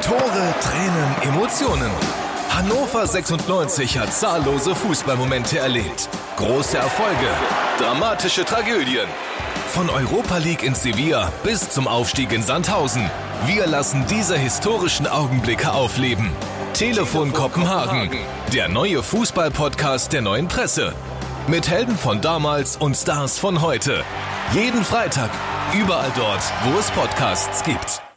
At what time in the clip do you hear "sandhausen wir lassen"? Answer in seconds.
12.42-14.04